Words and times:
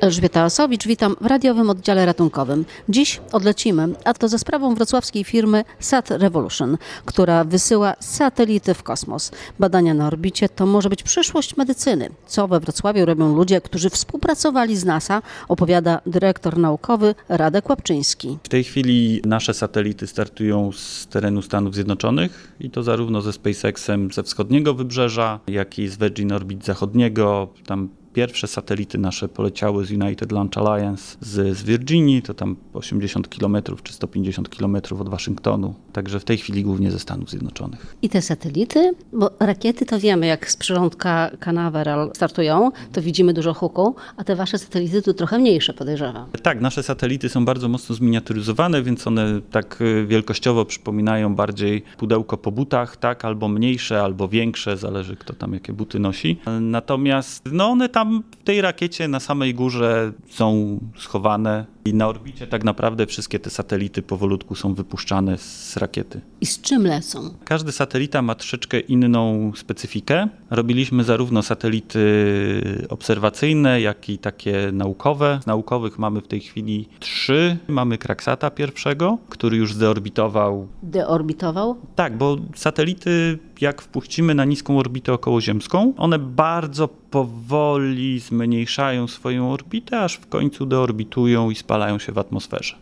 Elżbieta 0.00 0.42
Asowicz, 0.42 0.86
witam 0.86 1.16
w 1.20 1.26
radiowym 1.26 1.70
oddziale 1.70 2.06
ratunkowym. 2.06 2.64
Dziś 2.88 3.20
odlecimy, 3.32 3.88
a 4.04 4.14
to 4.14 4.28
za 4.28 4.38
sprawą 4.38 4.74
wrocławskiej 4.74 5.24
firmy 5.24 5.64
Sat 5.80 6.10
Revolution, 6.10 6.78
która 7.04 7.44
wysyła 7.44 7.94
satelity 8.00 8.74
w 8.74 8.82
kosmos. 8.82 9.30
Badania 9.58 9.94
na 9.94 10.06
orbicie 10.06 10.48
to 10.48 10.66
może 10.66 10.88
być 10.88 11.02
przyszłość 11.02 11.56
medycyny. 11.56 12.10
Co 12.26 12.48
we 12.48 12.60
Wrocławiu 12.60 13.04
robią 13.06 13.36
ludzie, 13.36 13.60
którzy 13.60 13.90
współpracowali 13.90 14.76
z 14.76 14.84
NASA, 14.84 15.22
opowiada 15.48 16.00
dyrektor 16.06 16.58
naukowy 16.58 17.14
Radek 17.28 17.68
Łapczyński. 17.68 18.38
W 18.42 18.48
tej 18.48 18.64
chwili 18.64 19.22
nasze 19.24 19.54
satelity 19.54 20.06
startują 20.06 20.72
z 20.72 21.06
terenu 21.06 21.42
Stanów 21.42 21.74
Zjednoczonych 21.74 22.52
i 22.60 22.70
to 22.70 22.82
zarówno 22.82 23.22
ze 23.22 23.32
SpaceXem 23.32 24.12
ze 24.12 24.22
wschodniego 24.22 24.74
wybrzeża, 24.74 25.40
jak 25.46 25.78
i 25.78 25.88
z 25.88 25.96
Virgin 25.96 26.32
Orbit 26.32 26.64
zachodniego. 26.64 27.48
Tam 27.66 27.99
Pierwsze 28.12 28.46
satelity 28.46 28.98
nasze 28.98 29.28
poleciały 29.28 29.84
z 29.84 29.90
United 29.90 30.32
Launch 30.32 30.58
Alliance 30.58 31.16
z, 31.20 31.56
z 31.56 31.62
Virginii, 31.62 32.22
to 32.22 32.34
tam 32.34 32.56
80 32.74 33.28
km 33.28 33.56
czy 33.82 33.92
150 33.92 34.48
km 34.48 34.76
od 35.00 35.08
Waszyngtonu. 35.08 35.74
Także 35.92 36.20
w 36.20 36.24
tej 36.24 36.38
chwili 36.38 36.62
głównie 36.62 36.90
ze 36.90 36.98
Stanów 36.98 37.30
Zjednoczonych. 37.30 37.96
I 38.02 38.08
te 38.08 38.22
satelity, 38.22 38.94
bo 39.12 39.30
rakiety 39.40 39.86
to 39.86 39.98
wiemy, 39.98 40.26
jak 40.26 40.50
z 40.50 40.56
przyrządka 40.56 41.30
Canaveral 41.40 42.10
startują, 42.14 42.70
to 42.92 43.02
widzimy 43.02 43.34
dużo 43.34 43.54
huku, 43.54 43.94
a 44.16 44.24
te 44.24 44.36
wasze 44.36 44.58
satelity 44.58 45.02
tu 45.02 45.14
trochę 45.14 45.38
mniejsze, 45.38 45.74
podejrzewam. 45.74 46.26
Tak, 46.42 46.60
nasze 46.60 46.82
satelity 46.82 47.28
są 47.28 47.44
bardzo 47.44 47.68
mocno 47.68 47.94
zminiaturyzowane, 47.94 48.82
więc 48.82 49.06
one 49.06 49.40
tak 49.50 49.80
y, 49.80 50.06
wielkościowo 50.06 50.64
przypominają 50.64 51.34
bardziej 51.34 51.82
pudełko 51.98 52.36
po 52.36 52.52
butach, 52.52 52.96
tak, 52.96 53.24
albo 53.24 53.48
mniejsze, 53.48 54.02
albo 54.02 54.28
większe, 54.28 54.76
zależy 54.76 55.16
kto 55.16 55.32
tam 55.32 55.54
jakie 55.54 55.72
buty 55.72 55.98
nosi. 55.98 56.40
Natomiast 56.60 57.42
no 57.52 57.66
one 57.66 57.88
tam 57.88 57.99
tam 58.00 58.22
w 58.40 58.44
tej 58.44 58.60
rakiecie 58.60 59.08
na 59.08 59.20
samej 59.20 59.54
górze 59.54 60.12
są 60.28 60.78
schowane 60.98 61.66
i 61.84 61.94
na 61.94 62.08
orbicie 62.08 62.46
tak 62.46 62.64
naprawdę 62.64 63.06
wszystkie 63.06 63.38
te 63.38 63.50
satelity 63.50 64.02
powolutku 64.02 64.54
są 64.54 64.74
wypuszczane 64.74 65.38
z 65.38 65.76
rakiety. 65.76 66.20
I 66.40 66.46
z 66.46 66.60
czym 66.60 66.86
lecą? 66.86 67.34
Każdy 67.44 67.72
satelita 67.72 68.22
ma 68.22 68.34
troszeczkę 68.34 68.80
inną 68.80 69.52
specyfikę. 69.56 70.28
Robiliśmy 70.50 71.04
zarówno 71.04 71.42
satelity 71.42 72.00
obserwacyjne, 72.88 73.80
jak 73.80 74.08
i 74.08 74.18
takie 74.18 74.70
naukowe. 74.72 75.40
Z 75.42 75.46
naukowych 75.46 75.98
mamy 75.98 76.20
w 76.20 76.28
tej 76.28 76.40
chwili 76.40 76.88
trzy. 77.00 77.56
Mamy 77.68 77.98
Kraksata 77.98 78.50
pierwszego, 78.50 79.18
który 79.28 79.56
już 79.56 79.74
zdeorbitował. 79.74 80.68
Deorbitował? 80.82 81.76
Tak, 81.94 82.16
bo 82.18 82.36
satelity 82.54 83.38
jak 83.60 83.82
wpuścimy 83.82 84.34
na 84.34 84.44
niską 84.44 84.78
orbitę 84.78 85.12
okołoziemską, 85.12 85.92
one 85.96 86.18
bardzo 86.18 86.88
powoli 86.88 88.20
zmniejszają 88.20 89.08
swoją 89.08 89.52
orbitę, 89.52 90.00
aż 90.00 90.14
w 90.14 90.26
końcu 90.26 90.66
deorbitują 90.66 91.50
i 91.50 91.54
spalają 91.54 91.98
się 91.98 92.12
w 92.12 92.18
atmosferze. 92.18 92.76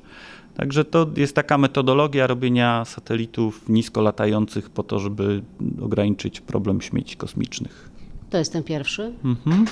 Także 0.56 0.84
to 0.84 1.06
jest 1.16 1.34
taka 1.34 1.58
metodologia 1.58 2.26
robienia 2.26 2.84
satelitów 2.84 3.68
nisko 3.68 4.02
latających 4.02 4.70
po 4.70 4.82
to, 4.82 4.98
żeby 4.98 5.42
ograniczyć 5.82 6.40
problem 6.40 6.80
śmieci 6.80 7.16
kosmicznych. 7.16 7.97
To 8.30 8.38
jest 8.38 8.52
ten 8.52 8.62
pierwszy. 8.62 9.12
Mhm. 9.24 9.64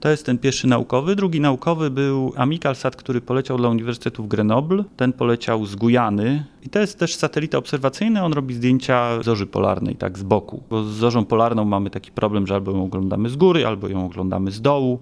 To 0.00 0.08
jest 0.08 0.26
ten 0.26 0.38
pierwszy 0.38 0.66
naukowy. 0.66 1.16
Drugi 1.16 1.40
naukowy 1.40 1.90
był 1.90 2.32
Amikalsat, 2.36 2.96
który 2.96 3.20
poleciał 3.20 3.56
dla 3.56 3.68
Uniwersytetu 3.68 4.24
w 4.24 4.28
Grenoble. 4.28 4.84
Ten 4.96 5.12
poleciał 5.12 5.66
z 5.66 5.74
Gujany. 5.74 6.44
I 6.62 6.68
to 6.68 6.78
jest 6.78 6.98
też 6.98 7.14
satelita 7.14 7.58
obserwacyjny. 7.58 8.22
On 8.22 8.32
robi 8.32 8.54
zdjęcia 8.54 9.22
zorzy 9.22 9.46
polarnej, 9.46 9.96
tak 9.96 10.18
z 10.18 10.22
boku. 10.22 10.62
Bo 10.70 10.84
z 10.84 10.88
zorzą 10.88 11.24
polarną 11.24 11.64
mamy 11.64 11.90
taki 11.90 12.10
problem, 12.10 12.46
że 12.46 12.54
albo 12.54 12.72
ją 12.72 12.84
oglądamy 12.84 13.28
z 13.28 13.36
góry, 13.36 13.66
albo 13.66 13.88
ją 13.88 14.06
oglądamy 14.06 14.50
z 14.50 14.60
dołu, 14.60 14.98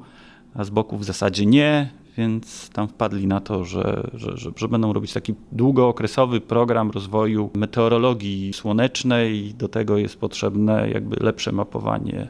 a 0.55 0.65
z 0.65 0.71
boku 0.71 0.99
w 0.99 1.05
zasadzie 1.05 1.47
nie. 1.47 1.91
Więc 2.17 2.71
tam 2.71 2.89
wpadli 2.89 3.27
na 3.27 3.41
to, 3.41 3.65
że, 3.65 4.11
że, 4.15 4.37
że, 4.37 4.51
że 4.57 4.69
będą 4.69 4.93
robić 4.93 5.13
taki 5.13 5.35
długookresowy 5.53 6.41
program 6.41 6.91
rozwoju 6.91 7.51
meteorologii 7.55 8.53
słonecznej. 8.53 9.55
Do 9.55 9.69
tego 9.69 9.99
jest 9.99 10.21
potrzebne 10.21 10.91
jakby 10.91 11.17
lepsze 11.17 11.53
mapowanie 11.53 12.29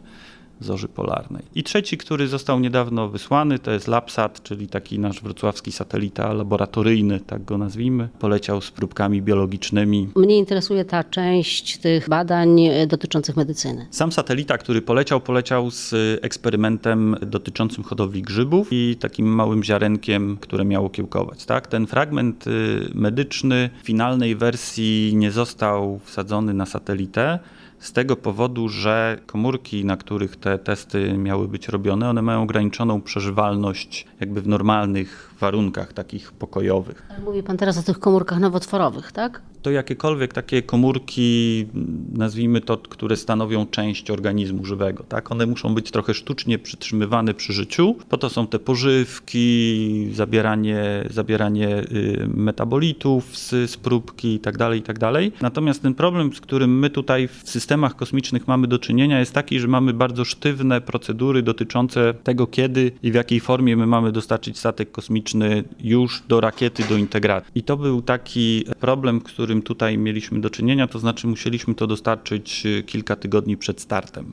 zorzy 0.60 0.88
polarnej. 0.88 1.42
I 1.54 1.62
trzeci, 1.62 1.98
który 1.98 2.28
został 2.28 2.60
niedawno 2.60 3.08
wysłany, 3.08 3.58
to 3.58 3.70
jest 3.70 3.88
LabSat, 3.88 4.42
czyli 4.42 4.68
taki 4.68 4.98
nasz 4.98 5.22
wrocławski 5.22 5.72
satelita 5.72 6.32
laboratoryjny, 6.32 7.20
tak 7.20 7.44
go 7.44 7.58
nazwijmy. 7.58 8.08
Poleciał 8.18 8.60
z 8.60 8.70
próbkami 8.70 9.22
biologicznymi. 9.22 10.08
Mnie 10.16 10.38
interesuje 10.38 10.84
ta 10.84 11.04
część 11.04 11.78
tych 11.78 12.08
badań 12.08 12.60
e, 12.60 12.86
dotyczących 12.86 13.36
medycyny. 13.36 13.86
Sam 13.90 14.12
satelita, 14.12 14.58
który 14.58 14.82
poleciał, 14.82 15.20
poleciał 15.20 15.70
z 15.70 15.94
eksperymentem 16.24 17.16
dotyczącym 17.22 17.84
hodowli 17.84 18.22
grzybów 18.22 18.68
i 18.70 18.96
takim 19.00 19.26
małym 19.26 19.64
ziarenkiem, 19.64 20.36
które 20.40 20.64
miało 20.64 20.90
kiełkować. 20.90 21.44
Tak? 21.44 21.66
Ten 21.66 21.86
fragment 21.86 22.46
y, 22.46 22.50
medyczny 22.94 23.70
w 23.82 23.86
finalnej 23.86 24.36
wersji 24.36 25.12
nie 25.16 25.30
został 25.30 26.00
wsadzony 26.04 26.54
na 26.54 26.66
satelitę, 26.66 27.38
z 27.78 27.92
tego 27.92 28.16
powodu, 28.16 28.68
że 28.68 29.18
komórki, 29.26 29.84
na 29.84 29.96
których 29.96 30.36
te 30.36 30.58
testy 30.58 31.18
miały 31.18 31.48
być 31.48 31.68
robione, 31.68 32.10
one 32.10 32.22
mają 32.22 32.42
ograniczoną 32.42 33.00
przeżywalność 33.00 34.06
jakby 34.20 34.42
w 34.42 34.48
normalnych 34.48 35.34
warunkach 35.40 35.92
takich 35.92 36.32
pokojowych. 36.32 37.06
Mówi 37.24 37.42
pan 37.42 37.56
teraz 37.56 37.78
o 37.78 37.82
tych 37.82 37.98
komórkach 37.98 38.40
nowotworowych, 38.40 39.12
tak? 39.12 39.42
To 39.68 39.72
jakiekolwiek 39.72 40.34
takie 40.34 40.62
komórki, 40.62 41.66
nazwijmy 42.12 42.60
to, 42.60 42.76
które 42.76 43.16
stanowią 43.16 43.66
część 43.66 44.10
organizmu 44.10 44.64
żywego, 44.64 45.04
tak? 45.08 45.32
One 45.32 45.46
muszą 45.46 45.74
być 45.74 45.90
trochę 45.90 46.14
sztucznie 46.14 46.58
przytrzymywane 46.58 47.34
przy 47.34 47.52
życiu. 47.52 47.96
Po 48.08 48.18
to 48.18 48.30
są 48.30 48.46
te 48.46 48.58
pożywki, 48.58 50.08
zabieranie, 50.12 51.04
zabieranie 51.10 51.68
y, 51.78 52.28
metabolitów 52.34 53.38
z, 53.38 53.70
z 53.70 53.76
próbki 53.76 54.38
tak. 54.38 54.56
Tak 54.84 54.98
Natomiast 55.40 55.82
ten 55.82 55.94
problem, 55.94 56.34
z 56.34 56.40
którym 56.40 56.78
my 56.78 56.90
tutaj 56.90 57.28
w 57.28 57.50
systemach 57.50 57.96
kosmicznych 57.96 58.48
mamy 58.48 58.66
do 58.66 58.78
czynienia, 58.78 59.20
jest 59.20 59.32
taki, 59.32 59.60
że 59.60 59.68
mamy 59.68 59.92
bardzo 59.92 60.24
sztywne 60.24 60.80
procedury 60.80 61.42
dotyczące 61.42 62.14
tego, 62.14 62.46
kiedy 62.46 62.92
i 63.02 63.10
w 63.10 63.14
jakiej 63.14 63.40
formie 63.40 63.76
my 63.76 63.86
mamy 63.86 64.12
dostarczyć 64.12 64.58
statek 64.58 64.90
kosmiczny 64.90 65.64
już 65.80 66.22
do 66.28 66.40
rakiety, 66.40 66.84
do 66.88 66.96
integracji. 66.96 67.52
I 67.54 67.62
to 67.62 67.76
był 67.76 68.02
taki 68.02 68.64
problem, 68.80 69.20
z 69.20 69.57
tutaj 69.62 69.98
mieliśmy 69.98 70.40
do 70.40 70.50
czynienia, 70.50 70.86
to 70.86 70.98
znaczy 70.98 71.26
musieliśmy 71.26 71.74
to 71.74 71.86
dostarczyć 71.86 72.66
y, 72.66 72.82
kilka 72.82 73.16
tygodni 73.16 73.56
przed 73.56 73.80
startem 73.80 74.32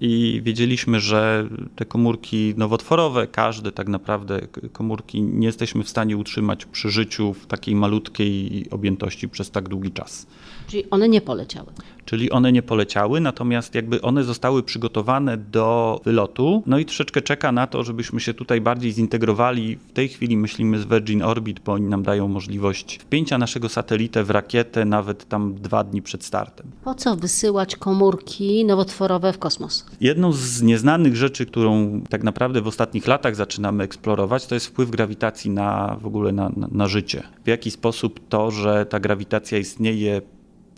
i 0.00 0.40
wiedzieliśmy, 0.44 1.00
że 1.00 1.48
te 1.76 1.84
komórki 1.84 2.54
nowotworowe, 2.56 3.26
każde 3.26 3.72
tak 3.72 3.88
naprawdę 3.88 4.40
komórki 4.72 5.22
nie 5.22 5.46
jesteśmy 5.46 5.84
w 5.84 5.88
stanie 5.88 6.16
utrzymać 6.16 6.64
przy 6.66 6.90
życiu 6.90 7.34
w 7.34 7.46
takiej 7.46 7.74
malutkiej 7.74 8.66
objętości 8.70 9.28
przez 9.28 9.50
tak 9.50 9.68
długi 9.68 9.90
czas. 9.90 10.26
Czyli 10.66 10.90
one 10.90 11.08
nie 11.08 11.20
poleciały. 11.20 11.66
Czyli 12.04 12.30
one 12.30 12.52
nie 12.52 12.62
poleciały, 12.62 13.20
natomiast 13.20 13.74
jakby 13.74 14.02
one 14.02 14.24
zostały 14.24 14.62
przygotowane 14.62 15.36
do 15.36 16.00
wylotu. 16.04 16.62
No 16.66 16.78
i 16.78 16.84
troszeczkę 16.84 17.22
czeka 17.22 17.52
na 17.52 17.66
to, 17.66 17.84
żebyśmy 17.84 18.20
się 18.20 18.34
tutaj 18.34 18.60
bardziej 18.60 18.92
zintegrowali. 18.92 19.76
W 19.76 19.92
tej 19.92 20.08
chwili 20.08 20.36
myślimy 20.36 20.78
z 20.78 20.84
Virgin 20.84 21.22
Orbit, 21.22 21.60
bo 21.60 21.72
oni 21.72 21.86
nam 21.86 22.02
dają 22.02 22.28
możliwość 22.28 22.98
wpięcia 22.98 23.38
naszego 23.38 23.68
satelitę 23.68 24.24
w 24.24 24.30
rakietę 24.30 24.84
nawet 24.84 25.28
tam 25.28 25.54
dwa 25.54 25.84
dni 25.84 26.02
przed 26.02 26.24
startem. 26.24 26.66
Po 26.84 26.94
co 26.94 27.16
wysyłać 27.16 27.76
komórki 27.76 28.64
nowotworowe 28.64 29.32
w 29.32 29.38
kosmos? 29.38 29.87
Jedną 30.00 30.32
z 30.32 30.62
nieznanych 30.62 31.16
rzeczy, 31.16 31.46
którą 31.46 32.00
tak 32.08 32.22
naprawdę 32.22 32.60
w 32.60 32.66
ostatnich 32.66 33.06
latach 33.06 33.36
zaczynamy 33.36 33.84
eksplorować, 33.84 34.46
to 34.46 34.54
jest 34.54 34.66
wpływ 34.66 34.90
grawitacji 34.90 35.50
na 35.50 35.96
w 36.00 36.06
ogóle 36.06 36.32
na, 36.32 36.48
na, 36.56 36.68
na 36.72 36.88
życie. 36.88 37.22
W 37.44 37.48
jaki 37.48 37.70
sposób 37.70 38.28
to, 38.28 38.50
że 38.50 38.86
ta 38.86 39.00
grawitacja 39.00 39.58
istnieje 39.58 40.22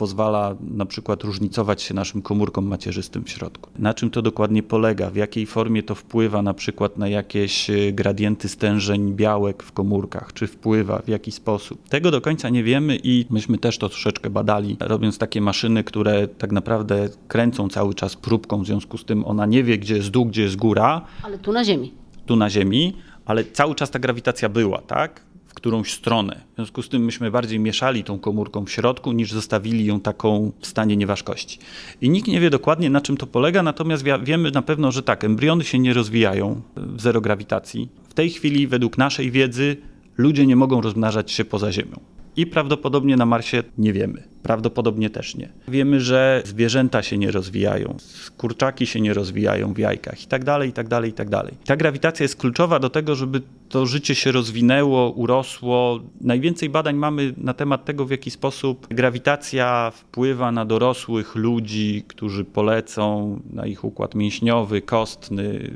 pozwala 0.00 0.56
na 0.60 0.86
przykład 0.86 1.24
różnicować 1.24 1.82
się 1.82 1.94
naszym 1.94 2.22
komórkom 2.22 2.66
macierzystym 2.66 3.24
w 3.24 3.30
środku. 3.30 3.70
Na 3.78 3.94
czym 3.94 4.10
to 4.10 4.22
dokładnie 4.22 4.62
polega? 4.62 5.10
W 5.10 5.16
jakiej 5.16 5.46
formie 5.46 5.82
to 5.82 5.94
wpływa 5.94 6.42
na 6.42 6.54
przykład 6.54 6.98
na 6.98 7.08
jakieś 7.08 7.70
e, 7.70 7.92
gradienty 7.92 8.48
stężeń 8.48 9.12
białek 9.12 9.62
w 9.62 9.72
komórkach? 9.72 10.32
Czy 10.32 10.46
wpływa? 10.46 10.98
W 10.98 11.08
jaki 11.08 11.32
sposób? 11.32 11.88
Tego 11.88 12.10
do 12.10 12.20
końca 12.20 12.48
nie 12.48 12.64
wiemy 12.64 12.98
i 13.02 13.26
myśmy 13.30 13.58
też 13.58 13.78
to 13.78 13.88
troszeczkę 13.88 14.30
badali, 14.30 14.76
robiąc 14.80 15.18
takie 15.18 15.40
maszyny, 15.40 15.84
które 15.84 16.28
tak 16.28 16.52
naprawdę 16.52 17.08
kręcą 17.28 17.68
cały 17.68 17.94
czas 17.94 18.16
próbką, 18.16 18.62
w 18.62 18.66
związku 18.66 18.98
z 18.98 19.04
tym 19.04 19.24
ona 19.24 19.46
nie 19.46 19.64
wie, 19.64 19.78
gdzie 19.78 19.96
jest 19.96 20.10
dół, 20.10 20.26
gdzie 20.26 20.42
jest 20.42 20.56
góra. 20.56 21.04
Ale 21.22 21.38
tu 21.38 21.52
na 21.52 21.64
Ziemi. 21.64 21.92
Tu 22.26 22.36
na 22.36 22.50
Ziemi, 22.50 22.96
ale 23.24 23.44
cały 23.44 23.74
czas 23.74 23.90
ta 23.90 23.98
grawitacja 23.98 24.48
była, 24.48 24.78
tak? 24.78 25.29
W 25.50 25.54
którąś 25.54 25.92
stronę. 25.92 26.40
W 26.52 26.54
związku 26.54 26.82
z 26.82 26.88
tym 26.88 27.04
myśmy 27.04 27.30
bardziej 27.30 27.60
mieszali 27.60 28.04
tą 28.04 28.18
komórką 28.18 28.64
w 28.64 28.70
środku, 28.70 29.12
niż 29.12 29.32
zostawili 29.32 29.84
ją 29.84 30.00
taką 30.00 30.52
w 30.60 30.66
stanie 30.66 30.96
nieważkości. 30.96 31.58
I 32.00 32.10
nikt 32.10 32.28
nie 32.28 32.40
wie 32.40 32.50
dokładnie, 32.50 32.90
na 32.90 33.00
czym 33.00 33.16
to 33.16 33.26
polega, 33.26 33.62
natomiast 33.62 34.04
wiemy 34.22 34.50
na 34.50 34.62
pewno, 34.62 34.92
że 34.92 35.02
tak, 35.02 35.24
embriony 35.24 35.64
się 35.64 35.78
nie 35.78 35.94
rozwijają 35.94 36.62
w 36.76 37.00
zero 37.00 37.20
grawitacji. 37.20 37.88
W 38.08 38.14
tej 38.14 38.30
chwili, 38.30 38.66
według 38.66 38.98
naszej 38.98 39.30
wiedzy, 39.30 39.76
ludzie 40.18 40.46
nie 40.46 40.56
mogą 40.56 40.80
rozmnażać 40.80 41.32
się 41.32 41.44
poza 41.44 41.72
Ziemią. 41.72 42.00
I 42.36 42.46
prawdopodobnie 42.46 43.16
na 43.16 43.26
Marsie 43.26 43.62
nie 43.78 43.92
wiemy. 43.92 44.22
Prawdopodobnie 44.42 45.10
też 45.10 45.36
nie. 45.36 45.48
Wiemy, 45.68 46.00
że 46.00 46.42
zwierzęta 46.44 47.02
się 47.02 47.18
nie 47.18 47.30
rozwijają, 47.30 47.96
kurczaki 48.38 48.86
się 48.86 49.00
nie 49.00 49.14
rozwijają 49.14 49.74
w 49.74 49.78
jajkach 49.78 50.24
i 50.24 50.26
tak 50.26 50.44
dalej, 50.44 50.70
i 50.70 50.72
tak 50.72 50.88
dalej, 50.88 51.10
i 51.10 51.12
tak 51.12 51.28
dalej. 51.28 51.54
Ta 51.64 51.76
grawitacja 51.76 52.24
jest 52.24 52.36
kluczowa 52.36 52.78
do 52.78 52.90
tego, 52.90 53.14
żeby 53.14 53.42
to 53.68 53.86
życie 53.86 54.14
się 54.14 54.32
rozwinęło, 54.32 55.10
urosło. 55.10 56.00
Najwięcej 56.20 56.68
badań 56.68 56.96
mamy 56.96 57.34
na 57.36 57.54
temat 57.54 57.84
tego, 57.84 58.04
w 58.04 58.10
jaki 58.10 58.30
sposób 58.30 58.86
grawitacja 58.90 59.92
wpływa 59.94 60.52
na 60.52 60.64
dorosłych 60.64 61.34
ludzi, 61.34 62.04
którzy 62.08 62.44
polecą, 62.44 63.40
na 63.52 63.66
ich 63.66 63.84
układ 63.84 64.14
mięśniowy, 64.14 64.82
kostny, 64.82 65.70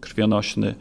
krwionośny. 0.00 0.74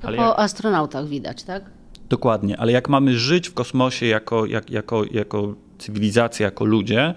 To 0.00 0.08
Ale 0.08 0.16
po 0.16 0.22
jak... 0.22 0.38
astronautach 0.38 1.08
widać, 1.08 1.42
tak? 1.42 1.75
Dokładnie, 2.08 2.56
ale 2.56 2.72
jak 2.72 2.88
mamy 2.88 3.18
żyć 3.18 3.48
w 3.48 3.54
kosmosie 3.54 4.06
jako, 4.06 4.46
jak, 4.46 4.70
jako, 4.70 5.04
jako 5.10 5.54
cywilizacja, 5.78 6.44
jako 6.44 6.64
ludzie, 6.64 7.14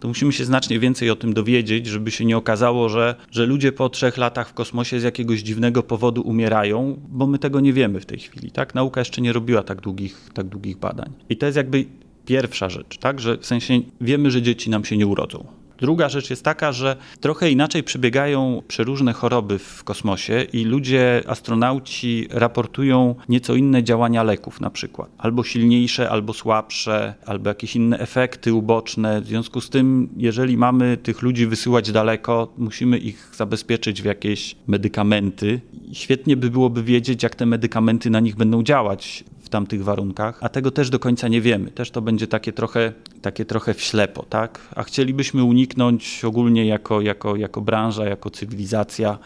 to 0.00 0.08
musimy 0.08 0.32
się 0.32 0.44
znacznie 0.44 0.78
więcej 0.78 1.10
o 1.10 1.16
tym 1.16 1.34
dowiedzieć, 1.34 1.86
żeby 1.86 2.10
się 2.10 2.24
nie 2.24 2.36
okazało, 2.36 2.88
że, 2.88 3.14
że 3.30 3.46
ludzie 3.46 3.72
po 3.72 3.88
trzech 3.88 4.16
latach 4.16 4.48
w 4.48 4.54
kosmosie 4.54 5.00
z 5.00 5.02
jakiegoś 5.02 5.40
dziwnego 5.40 5.82
powodu 5.82 6.22
umierają, 6.22 7.00
bo 7.08 7.26
my 7.26 7.38
tego 7.38 7.60
nie 7.60 7.72
wiemy 7.72 8.00
w 8.00 8.06
tej 8.06 8.18
chwili. 8.18 8.50
Tak? 8.50 8.74
Nauka 8.74 9.00
jeszcze 9.00 9.20
nie 9.20 9.32
robiła 9.32 9.62
tak 9.62 9.80
długich, 9.80 10.30
tak 10.34 10.46
długich 10.46 10.76
badań. 10.76 11.12
I 11.28 11.36
to 11.36 11.46
jest 11.46 11.56
jakby 11.56 11.84
pierwsza 12.26 12.68
rzecz, 12.68 12.98
tak? 12.98 13.20
że 13.20 13.38
w 13.38 13.46
sensie 13.46 13.80
wiemy, 14.00 14.30
że 14.30 14.42
dzieci 14.42 14.70
nam 14.70 14.84
się 14.84 14.96
nie 14.96 15.06
urodzą. 15.06 15.46
Druga 15.78 16.08
rzecz 16.08 16.30
jest 16.30 16.44
taka, 16.44 16.72
że 16.72 16.96
trochę 17.20 17.50
inaczej 17.50 17.82
przebiegają 17.82 18.62
przeróżne 18.68 19.12
choroby 19.12 19.58
w 19.58 19.84
kosmosie 19.84 20.46
i 20.52 20.64
ludzie, 20.64 21.22
astronauci 21.26 22.28
raportują 22.30 23.14
nieco 23.28 23.54
inne 23.54 23.82
działania 23.82 24.22
leków 24.22 24.60
na 24.60 24.70
przykład. 24.70 25.10
Albo 25.18 25.44
silniejsze, 25.44 26.10
albo 26.10 26.32
słabsze, 26.32 27.14
albo 27.26 27.48
jakieś 27.48 27.76
inne 27.76 27.98
efekty 27.98 28.54
uboczne. 28.54 29.20
W 29.20 29.26
związku 29.26 29.60
z 29.60 29.70
tym, 29.70 30.08
jeżeli 30.16 30.56
mamy 30.56 30.96
tych 30.96 31.22
ludzi 31.22 31.46
wysyłać 31.46 31.92
daleko, 31.92 32.52
musimy 32.58 32.98
ich 32.98 33.30
zabezpieczyć 33.36 34.02
w 34.02 34.04
jakieś 34.04 34.56
medykamenty. 34.66 35.60
Świetnie 35.92 36.36
by 36.36 36.50
byłoby 36.50 36.82
wiedzieć, 36.82 37.22
jak 37.22 37.34
te 37.34 37.46
medykamenty 37.46 38.10
na 38.10 38.20
nich 38.20 38.36
będą 38.36 38.62
działać 38.62 39.24
w 39.48 39.50
tamtych 39.50 39.84
warunkach, 39.84 40.38
a 40.40 40.48
tego 40.48 40.70
też 40.70 40.90
do 40.90 40.98
końca 40.98 41.28
nie 41.28 41.40
wiemy. 41.40 41.70
Też 41.70 41.90
to 41.90 42.02
będzie 42.02 42.26
takie 42.26 42.52
trochę, 42.52 42.92
takie 43.22 43.44
trochę 43.44 43.74
w 43.74 43.80
ślepo, 43.80 44.22
tak? 44.28 44.60
A 44.76 44.82
chcielibyśmy 44.82 45.44
uniknąć 45.44 46.24
ogólnie 46.24 46.66
jako, 46.66 47.00
jako, 47.00 47.36
jako 47.36 47.60
branża, 47.60 48.04
jako 48.04 48.30
cywilizacja 48.30 49.18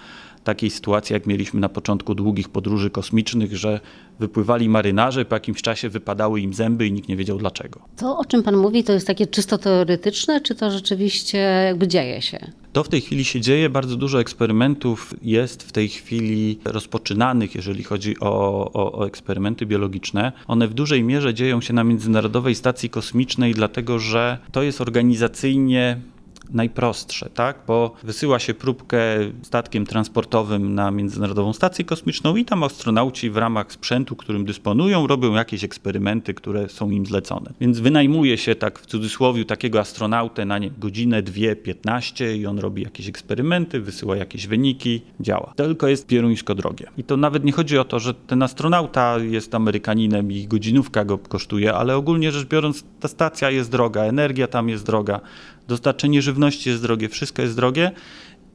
takiej 0.45 0.71
sytuacji, 0.71 1.15
jak 1.15 1.27
mieliśmy 1.27 1.61
na 1.61 1.69
początku 1.69 2.15
długich 2.15 2.49
podróży 2.49 2.91
kosmicznych, 2.91 3.57
że 3.57 3.81
wypływali 4.21 4.69
marynarze, 4.69 5.25
po 5.25 5.35
jakimś 5.35 5.63
czasie 5.63 5.89
wypadały 5.89 6.41
im 6.41 6.55
zęby 6.55 6.87
i 6.87 6.93
nikt 6.93 7.09
nie 7.09 7.17
wiedział 7.17 7.39
dlaczego. 7.39 7.81
To, 7.97 8.19
o 8.19 8.25
czym 8.25 8.43
pan 8.43 8.57
mówi, 8.57 8.85
to 8.85 8.93
jest 8.93 9.07
takie 9.07 9.27
czysto 9.27 9.59
teoretyczne, 9.59 10.41
czy 10.41 10.55
to 10.55 10.71
rzeczywiście 10.71 11.39
jakby 11.39 11.89
dzieje 11.89 12.23
się? 12.23 12.39
To 12.73 12.85
w 12.85 12.89
tej 12.89 13.01
chwili 13.01 13.25
się 13.25 13.41
dzieje. 13.41 13.71
Bardzo 13.71 13.97
dużo 13.97 14.21
eksperymentów 14.21 15.15
jest 15.23 15.63
w 15.63 15.73
tej 15.73 15.89
chwili 15.89 16.59
rozpoczynanych, 16.65 17.55
jeżeli 17.55 17.83
chodzi 17.83 18.21
o, 18.21 18.71
o, 18.73 18.93
o, 18.99 19.07
eksperymenty 19.07 19.67
biologiczne. 19.67 20.33
One 20.47 20.69
w 20.69 20.75
dużej 20.75 21.03
mierze 21.03 21.35
dzieją 21.35 21.61
się 21.61 21.75
na 21.75 21.85
Międzynarodowej 21.85 22.55
Stacji 22.55 22.91
Kosmicznej, 22.91 23.55
dlatego 23.55 23.99
że 23.99 24.39
to 24.53 24.63
jest 24.63 24.81
organizacyjnie 24.81 26.01
najprostsze, 26.51 27.31
tak? 27.31 27.59
Bo 27.67 27.95
wysyła 28.03 28.39
się 28.39 28.55
próbkę 28.55 28.99
statkiem 29.43 29.87
transportowym 29.87 30.75
na 30.75 30.91
Międzynarodową 30.91 31.53
Stację 31.53 31.85
Kosmiczną 31.85 32.37
i 32.37 32.45
tam 32.45 32.63
astronauci 32.63 33.31
w 33.31 33.37
ramach 33.37 33.73
sprzętu, 33.73 34.17
którym 34.17 34.45
dysponują, 34.45 35.07
robią 35.07 35.35
jakieś 35.35 35.65
eksperymenty, 35.65 36.35
które 36.35 36.69
są 36.69 36.91
im 36.91 37.07
zlecone. 37.07 37.53
Więc 37.61 37.81
wynajmuje 37.81 38.39
się 38.39 38.55
tak 38.55 38.79
w 38.79 38.87
cudzysłowie 38.87 39.45
takiego 39.45 39.81
astronautę 39.81 40.45
na 40.45 40.59
nie, 40.59 40.71
godzinę, 40.71 41.23
dwie, 41.23 41.57
piętnaście 41.57 42.37
i 42.37 42.47
on 42.47 42.59
robi 42.59 42.83
jakieś 42.83 43.09
eksperymenty, 43.09 43.81
wysyła 43.81 44.17
jakieś 44.17 44.47
wyniki, 44.47 45.03
działa. 45.21 45.53
Tylko 45.57 45.89
jest 45.89 46.07
pieruńsko 46.07 46.55
drogie. 46.55 46.87
I 46.99 47.05
to 47.05 47.17
nawet 47.17 47.45
nie 47.45 47.53
chodzi 47.53 47.79
o 47.79 47.85
to, 47.85 47.99
że 47.99 48.15
ten 48.15 48.43
astronauta 48.43 49.19
jest 49.19 49.55
Amerykaninem 49.55 50.33
i 50.33 50.47
godzinówka 50.47 51.05
go 51.05 51.19
kosztuje, 51.19 51.75
ale 51.75 51.97
ogólnie 51.97 52.33
rzecz 52.33 52.49
biorąc 52.49 52.85
ta 53.01 53.09
stacja 53.09 53.51
jest 53.51 53.71
droga, 53.71 54.03
energia 54.03 54.47
tam 54.47 54.69
jest 54.69 54.87
droga, 54.87 55.21
dostarczenie 55.69 56.23
żywności 56.23 56.71
jest 56.71 56.83
drogie, 56.83 57.09
wszystko 57.09 57.43
jest 57.43 57.57
drogie 57.57 57.91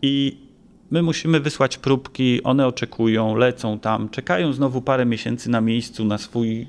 i 0.02 0.38
my 0.92 1.02
musimy 1.02 1.40
wysłać 1.40 1.78
próbki, 1.78 2.44
one 2.44 2.68
oczekują, 2.68 3.36
lecą 3.36 3.80
tam, 3.80 4.10
czekają 4.10 4.54
znowu 4.54 4.82
parę 4.82 5.06
miesięcy 5.06 5.50
na 5.50 5.62
miejscu 5.62 6.06
na 6.06 6.18
swój 6.18 6.68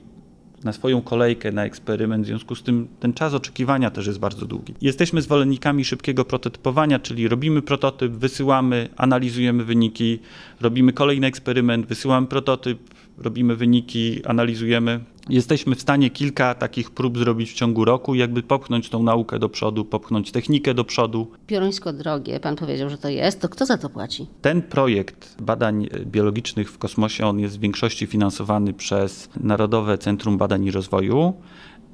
na 0.65 0.73
swoją 0.73 1.03
kolejkę, 1.03 1.53
na 1.53 1.65
eksperyment. 1.65 2.25
W 2.25 2.27
związku 2.27 2.55
z 2.55 2.63
tym 2.63 2.89
ten 3.01 3.13
czas 3.13 3.35
oczekiwania 3.35 3.91
też 3.91 4.07
jest 4.07 4.19
bardzo 4.19 4.47
długi. 4.47 4.75
Jesteśmy 4.81 5.23
zwolennikami 5.23 5.85
szybkiego 5.85 6.25
prototypowania, 6.25 6.99
czyli 6.99 7.29
robimy 7.29 7.63
prototyp, 7.63 8.13
wysyłamy, 8.13 8.89
analizujemy 8.97 9.65
wyniki, 9.65 10.19
robimy 10.61 10.93
kolejny 10.93 11.27
eksperyment, 11.27 11.87
wysyłamy 11.87 12.27
prototyp, 12.27 12.79
robimy 13.21 13.57
wyniki, 13.57 14.27
analizujemy. 14.27 15.01
Jesteśmy 15.29 15.75
w 15.75 15.81
stanie 15.81 16.11
kilka 16.11 16.55
takich 16.55 16.91
prób 16.91 17.19
zrobić 17.19 17.51
w 17.51 17.55
ciągu 17.55 17.85
roku, 17.85 18.15
jakby 18.15 18.43
popchnąć 18.43 18.89
tą 18.89 19.03
naukę 19.03 19.39
do 19.39 19.49
przodu, 19.49 19.85
popchnąć 19.85 20.33
technikę 20.33 20.75
do 20.75 20.85
przodu. 20.85 21.31
Pioruńsko 21.47 21.93
drogie, 21.93 22.41
pan 22.41 22.57
powiedział, 22.57 22.91
że 22.91 22.99
to 22.99 23.09
jest, 23.09 23.41
to 23.41 23.49
kto 23.49 23.67
za 23.67 23.79
to 23.79 23.91
płaci? 23.91 24.27
Ten 24.43 24.63
projekt 24.63 25.43
badań 25.43 25.89
biologicznych 26.07 26.71
w 26.71 26.79
kosmosie, 26.79 27.27
on 27.27 27.41
jest 27.41 27.59
w 27.59 27.61
większości 27.61 28.07
finansowany 28.07 28.73
przez 28.73 29.29
Narodowe 29.41 29.99
Centrum 29.99 30.39
Badań 30.39 30.65
i 30.65 30.71
Rozwoju. 30.71 31.35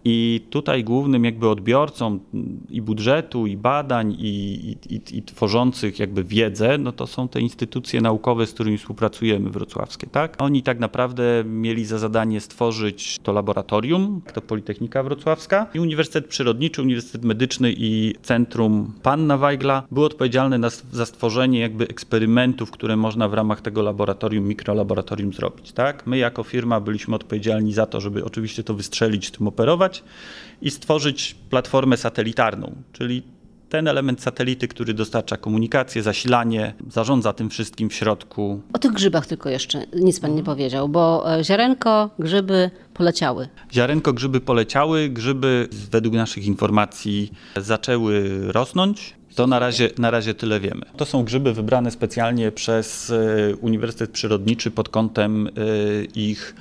I 0.04 0.46
tutaj 0.50 0.84
głównym 0.84 1.24
jakby 1.24 1.48
odbiorcą 1.48 2.18
i 2.70 2.82
budżetu, 2.82 3.46
i 3.46 3.56
badań, 3.56 4.16
i, 4.18 4.76
i, 4.90 5.18
i, 5.18 5.22
tworzących 5.22 5.98
jakby 5.98 6.24
wiedzę, 6.24 6.78
no 6.78 6.92
to 6.92 7.06
są 7.06 7.28
te 7.28 7.40
instytucje 7.40 8.00
naukowe, 8.00 8.46
z 8.46 8.52
którymi 8.52 8.78
współpracujemy 8.78 9.50
wrocławskie. 9.50 10.06
Tak? 10.06 10.36
Oni 10.38 10.62
tak 10.62 10.78
naprawdę 10.78 11.44
mieli 11.46 11.84
za 11.84 11.98
zadanie 11.98 12.40
stworzyć 12.40 13.18
to 13.22 13.32
laboratorium, 13.32 14.20
to 14.34 14.40
Politechnika 14.40 15.02
Wrocławska 15.02 15.66
i 15.74 15.80
Uniwersytet 15.80 16.26
Przyrodniczy, 16.26 16.82
Uniwersytet 16.82 17.24
Medyczny 17.24 17.74
i 17.76 18.14
Centrum 18.22 18.92
Panna 19.02 19.38
Weigla 19.38 19.82
był 19.90 20.04
odpowiedzialny 20.04 20.58
na, 20.58 20.68
za 20.92 21.06
stworzenie 21.06 21.60
jakby 21.60 21.88
eksperymentów, 21.88 22.70
które 22.70 22.96
można 22.96 23.28
w 23.28 23.34
ramach 23.34 23.60
tego 23.60 23.82
laboratorium, 23.82 24.48
mikrolaboratorium 24.48 25.32
zrobić. 25.32 25.72
Tak? 25.72 26.06
My 26.06 26.18
jako 26.18 26.42
firma 26.42 26.80
byliśmy 26.80 27.14
odpowiedzialni 27.14 27.72
za 27.72 27.86
to, 27.86 28.00
żeby 28.00 28.24
oczywiście 28.24 28.64
to 28.64 28.74
wystrzelić, 28.74 29.30
tym 29.30 29.48
operować, 29.48 29.93
i 30.62 30.70
stworzyć 30.70 31.36
platformę 31.50 31.96
satelitarną, 31.96 32.74
czyli 32.92 33.22
ten 33.68 33.88
element 33.88 34.22
satelity, 34.22 34.68
który 34.68 34.94
dostarcza 34.94 35.36
komunikację, 35.36 36.02
zasilanie, 36.02 36.74
zarządza 36.90 37.32
tym 37.32 37.50
wszystkim 37.50 37.90
w 37.90 37.94
środku. 37.94 38.60
O 38.72 38.78
tych 38.78 38.92
grzybach 38.92 39.26
tylko 39.26 39.48
jeszcze 39.48 39.86
nic 39.94 40.20
pan 40.20 40.34
nie 40.34 40.42
powiedział, 40.42 40.88
bo 40.88 41.34
e, 41.38 41.44
ziarenko, 41.44 42.10
grzyby 42.18 42.70
poleciały. 42.94 43.48
Ziarenko, 43.72 44.12
grzyby 44.12 44.40
poleciały, 44.40 45.08
grzyby 45.08 45.68
według 45.90 46.14
naszych 46.14 46.46
informacji 46.46 47.32
zaczęły 47.56 48.42
rosnąć. 48.52 49.14
To 49.34 49.46
na 49.46 49.58
razie, 49.58 49.90
na 49.98 50.10
razie 50.10 50.34
tyle 50.34 50.60
wiemy. 50.60 50.86
To 50.96 51.04
są 51.04 51.24
grzyby 51.24 51.52
wybrane 51.52 51.90
specjalnie 51.90 52.52
przez 52.52 53.10
e, 53.10 53.56
Uniwersytet 53.56 54.10
Przyrodniczy 54.10 54.70
pod 54.70 54.88
kątem 54.88 55.46
e, 55.46 55.50
ich 56.14 56.54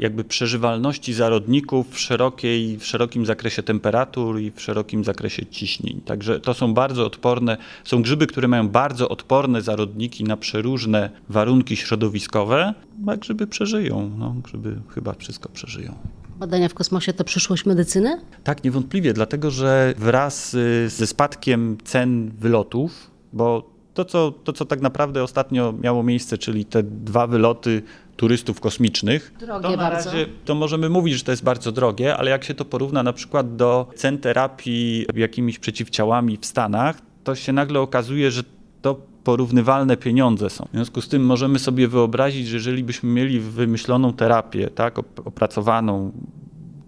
jakby 0.00 0.24
przeżywalności 0.24 1.12
zarodników 1.12 1.90
w, 1.90 1.98
szerokiej, 1.98 2.78
w 2.78 2.84
szerokim 2.84 3.26
zakresie 3.26 3.62
temperatur 3.62 4.40
i 4.40 4.50
w 4.50 4.60
szerokim 4.60 5.04
zakresie 5.04 5.46
ciśnień. 5.46 6.00
Także 6.04 6.40
to 6.40 6.54
są 6.54 6.74
bardzo 6.74 7.06
odporne, 7.06 7.56
są 7.84 8.02
grzyby, 8.02 8.26
które 8.26 8.48
mają 8.48 8.68
bardzo 8.68 9.08
odporne 9.08 9.62
zarodniki 9.62 10.24
na 10.24 10.36
przeróżne 10.36 11.10
warunki 11.28 11.76
środowiskowe, 11.76 12.74
a 13.06 13.16
grzyby 13.16 13.46
przeżyją. 13.46 14.10
No, 14.18 14.34
grzyby 14.44 14.76
chyba 14.94 15.12
wszystko 15.12 15.48
przeżyją. 15.48 15.94
Badania 16.38 16.68
w 16.68 16.74
kosmosie 16.74 17.12
to 17.12 17.24
przyszłość 17.24 17.66
medycyny? 17.66 18.20
Tak, 18.44 18.64
niewątpliwie, 18.64 19.12
dlatego 19.12 19.50
że 19.50 19.94
wraz 19.98 20.54
y, 20.54 20.88
ze 20.88 21.06
spadkiem 21.06 21.78
cen 21.84 22.30
wylotów, 22.38 23.10
bo 23.32 23.73
to 23.94 24.04
co, 24.04 24.32
to, 24.44 24.52
co 24.52 24.64
tak 24.64 24.80
naprawdę 24.80 25.22
ostatnio 25.22 25.74
miało 25.82 26.02
miejsce, 26.02 26.38
czyli 26.38 26.64
te 26.64 26.82
dwa 26.82 27.26
wyloty 27.26 27.82
turystów 28.16 28.60
kosmicznych, 28.60 29.34
drogie 29.40 29.62
to 29.62 29.70
na 29.70 29.76
bardzo. 29.76 30.10
razie 30.10 30.26
to 30.44 30.54
możemy 30.54 30.88
mówić, 30.88 31.14
że 31.14 31.24
to 31.24 31.30
jest 31.30 31.44
bardzo 31.44 31.72
drogie, 31.72 32.16
ale 32.16 32.30
jak 32.30 32.44
się 32.44 32.54
to 32.54 32.64
porówna 32.64 33.02
na 33.02 33.12
przykład 33.12 33.56
do 33.56 33.86
cen 33.96 34.18
terapii 34.18 35.06
jakimiś 35.14 35.58
przeciwciałami 35.58 36.36
w 36.36 36.46
Stanach, 36.46 36.98
to 37.24 37.34
się 37.34 37.52
nagle 37.52 37.80
okazuje, 37.80 38.30
że 38.30 38.42
to 38.82 39.00
porównywalne 39.24 39.96
pieniądze 39.96 40.50
są. 40.50 40.64
W 40.64 40.74
związku 40.74 41.00
z 41.00 41.08
tym 41.08 41.26
możemy 41.26 41.58
sobie 41.58 41.88
wyobrazić, 41.88 42.48
że 42.48 42.56
jeżeli 42.56 42.84
byśmy 42.84 43.08
mieli 43.10 43.40
wymyśloną 43.40 44.12
terapię, 44.12 44.70
tak, 44.70 44.98
opracowaną, 44.98 46.12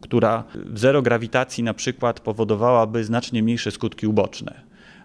która 0.01 0.45
w 0.55 0.79
zero 0.79 1.03
grawitacji 1.03 1.65
na 1.65 1.75
przykład 1.75 2.21
powodowałaby 2.21 3.05
znacznie 3.05 3.43
mniejsze 3.43 3.71
skutki 3.71 4.07
uboczne, 4.07 4.61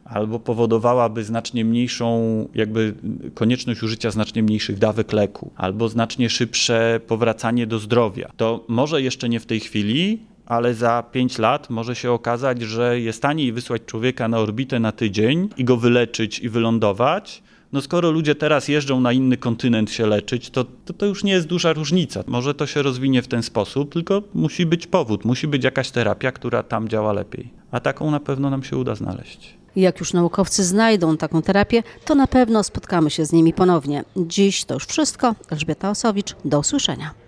albo 0.06 0.40
powodowałaby 0.40 1.24
znacznie 1.24 1.66
mniejszą, 1.66 2.48
jakby 2.56 2.94
konieczność 3.34 3.84
użycia 3.84 4.12
znacznie 4.12 4.44
mniejszych 4.44 4.80
dawek 4.80 5.14
leku, 5.14 5.52
albo 5.56 5.90
znacznie 5.90 6.30
szybsze 6.30 7.00
powracanie 7.08 7.68
do 7.68 7.80
zdrowia. 7.80 8.32
To 8.38 8.66
może 8.68 9.02
jeszcze 9.02 9.30
nie 9.30 9.40
w 9.40 9.46
tej 9.46 9.60
chwili, 9.60 10.20
ale 10.46 10.74
za 10.74 11.04
5 11.12 11.38
lat 11.38 11.70
może 11.70 11.96
się 11.96 12.12
okazać, 12.12 12.62
że 12.62 13.00
jest 13.00 13.22
taniej 13.22 13.54
wysłać 13.54 13.82
człowieka 13.86 14.28
na 14.28 14.40
orbitę 14.40 14.80
na 14.80 14.92
tydzień 14.92 15.50
i 15.58 15.64
go 15.64 15.78
wyleczyć 15.78 16.40
i 16.40 16.50
wylądować. 16.50 17.44
No 17.72 17.82
skoro 17.82 18.12
ludzie 18.12 18.36
teraz 18.36 18.68
jeżdżą 18.68 19.00
na 19.00 19.14
inny 19.14 19.38
kontynent 19.38 19.92
się 19.92 20.06
leczyć, 20.08 20.50
to, 20.50 20.66
to 20.86 20.94
to 20.94 21.06
już 21.06 21.24
nie 21.24 21.32
jest 21.32 21.48
duża 21.48 21.74
różnica. 21.74 22.24
Może 22.28 22.54
to 22.54 22.68
się 22.68 22.82
rozwinie 22.82 23.22
w 23.22 23.28
ten 23.28 23.44
sposób, 23.44 23.94
tylko 23.94 24.24
musi 24.34 24.66
być 24.66 24.88
powód, 24.88 25.26
musi 25.26 25.48
być 25.48 25.64
jakaś 25.64 25.92
terapia, 25.92 26.32
która 26.32 26.64
tam 26.64 26.90
działa 26.90 27.14
lepiej. 27.14 27.50
A 27.72 27.80
taką 27.80 28.12
na 28.12 28.20
pewno 28.20 28.50
nam 28.50 28.64
się 28.64 28.78
uda 28.78 28.96
znaleźć. 28.96 29.61
Jak 29.76 30.00
już 30.00 30.14
naukowcy 30.14 30.64
znajdą 30.64 31.18
taką 31.18 31.42
terapię, 31.42 31.84
to 32.06 32.16
na 32.16 32.28
pewno 32.28 32.64
spotkamy 32.64 33.10
się 33.10 33.26
z 33.26 33.32
nimi 33.32 33.54
ponownie. 33.54 34.04
Dziś 34.18 34.66
to 34.66 34.74
już 34.74 34.86
wszystko. 34.86 35.36
Elżbieta 35.50 35.90
Osowicz, 35.90 36.36
do 36.46 36.60
usłyszenia. 36.60 37.22